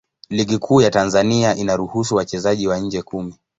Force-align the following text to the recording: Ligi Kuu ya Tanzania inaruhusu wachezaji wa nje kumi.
Ligi 0.29 0.57
Kuu 0.57 0.81
ya 0.81 0.91
Tanzania 0.91 1.55
inaruhusu 1.55 2.15
wachezaji 2.15 2.67
wa 2.67 2.79
nje 2.79 3.01
kumi. 3.01 3.35